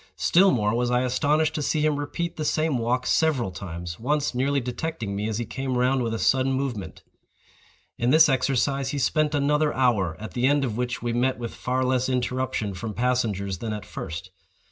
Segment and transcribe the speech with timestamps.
[0.17, 4.59] Still more was I astonished to see him repeat the same walk several times—once nearly
[4.59, 7.03] detecting me as he came round with a sudden movement.
[7.99, 11.53] In this exercise he spent another hour, at the end of which we met with
[11.53, 14.31] far less interruption from passengers than at first.